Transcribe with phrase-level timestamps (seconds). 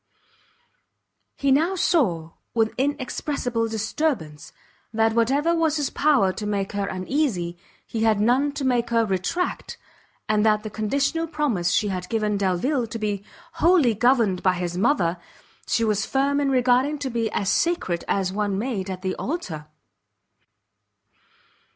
[1.37, 4.51] He now saw, with inexpressible disturbance,
[4.91, 9.05] that whatever was his power to make her uneasy, he had none to make her
[9.05, 9.77] retract,
[10.27, 13.23] and that the conditional promise she had given Delvile to be
[13.61, 15.19] wholly governed by his mother,
[15.67, 19.67] she was firm in regarding to be as sacred as one made at the altar.